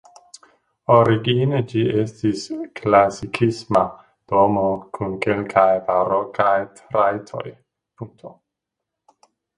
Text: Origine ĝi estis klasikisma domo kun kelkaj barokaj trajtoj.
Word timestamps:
Origine 0.93 1.59
ĝi 1.71 1.81
estis 2.03 2.45
klasikisma 2.79 3.83
domo 4.33 4.63
kun 4.97 5.13
kelkaj 5.27 5.69
barokaj 5.91 6.55
trajtoj. 6.81 7.45